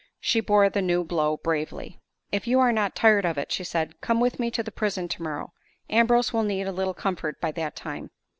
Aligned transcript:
She 0.19 0.39
bore 0.39 0.67
the 0.67 0.81
new 0.81 1.03
blow 1.03 1.37
bravely. 1.37 1.99
"If 2.31 2.47
you 2.47 2.59
are 2.59 2.71
not 2.71 2.95
tired 2.95 3.23
of 3.23 3.37
it," 3.37 3.51
she 3.51 3.63
said, 3.63 4.01
"come 4.01 4.19
with 4.19 4.39
me 4.39 4.49
to 4.49 4.63
the 4.63 4.71
prison 4.71 5.07
tomorrow. 5.07 5.53
Ambrose 5.91 6.33
will 6.33 6.41
need 6.41 6.65
a 6.65 6.71
little 6.71 6.95
comfort 6.95 7.39
by 7.39 7.51
that 7.51 7.75
time." 7.75 8.09